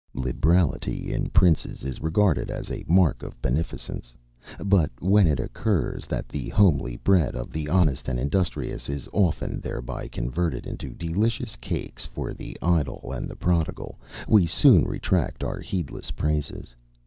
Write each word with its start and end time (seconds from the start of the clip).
Liberality 0.15 1.13
in 1.13 1.29
princes 1.29 1.83
is 1.83 2.01
regarded 2.01 2.49
as 2.49 2.71
a 2.71 2.83
mark 2.87 3.21
of 3.21 3.39
beneficence. 3.39 4.15
But 4.57 4.89
when 4.99 5.27
it 5.27 5.39
occurs, 5.39 6.07
that 6.07 6.27
the 6.27 6.49
homely 6.49 6.97
bread 6.97 7.35
of 7.35 7.51
the 7.51 7.69
honest 7.69 8.07
and 8.09 8.19
industrious 8.19 8.89
is 8.89 9.07
often 9.13 9.59
thereby 9.59 10.07
converted 10.07 10.65
into 10.65 10.95
delicious 10.95 11.55
cakes 11.55 12.07
for 12.07 12.33
the 12.33 12.57
idle 12.63 13.11
and 13.13 13.29
the 13.29 13.35
prodigal, 13.35 13.99
we 14.27 14.47
soon 14.47 14.85
retract 14.85 15.43
our 15.43 15.59
heedless 15.59 16.09
praises. 16.09 16.75